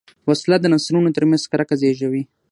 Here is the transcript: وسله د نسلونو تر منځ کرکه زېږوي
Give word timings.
وسله 0.29 0.57
د 0.61 0.65
نسلونو 0.73 1.09
تر 1.15 1.23
منځ 1.29 1.43
کرکه 1.51 1.75
زېږوي 1.81 2.23